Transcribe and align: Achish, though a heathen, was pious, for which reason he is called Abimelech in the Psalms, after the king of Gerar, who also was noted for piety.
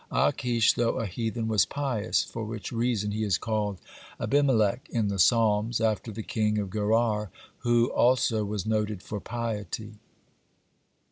Achish, 0.09 0.73
though 0.73 0.95
a 0.97 1.05
heathen, 1.05 1.47
was 1.47 1.67
pious, 1.67 2.23
for 2.23 2.43
which 2.43 2.71
reason 2.71 3.11
he 3.11 3.23
is 3.23 3.37
called 3.37 3.77
Abimelech 4.19 4.87
in 4.89 5.09
the 5.09 5.19
Psalms, 5.19 5.79
after 5.79 6.11
the 6.11 6.23
king 6.23 6.57
of 6.57 6.71
Gerar, 6.71 7.29
who 7.59 7.91
also 7.91 8.43
was 8.43 8.65
noted 8.65 9.03
for 9.03 9.19
piety. 9.19 9.99